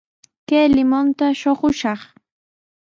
[0.47, 2.01] Kay limunta shuqushaq.